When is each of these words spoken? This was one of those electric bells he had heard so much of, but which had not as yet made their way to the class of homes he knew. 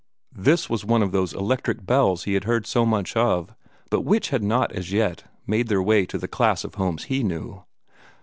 This 0.35 0.67
was 0.67 0.83
one 0.83 1.03
of 1.03 1.11
those 1.11 1.31
electric 1.31 1.85
bells 1.85 2.23
he 2.23 2.33
had 2.33 2.45
heard 2.45 2.65
so 2.65 2.87
much 2.87 3.15
of, 3.15 3.53
but 3.91 4.01
which 4.01 4.29
had 4.29 4.41
not 4.41 4.71
as 4.71 4.91
yet 4.91 5.25
made 5.45 5.67
their 5.67 5.83
way 5.83 6.07
to 6.07 6.17
the 6.17 6.27
class 6.27 6.63
of 6.63 6.73
homes 6.73 7.03
he 7.03 7.21
knew. 7.21 7.63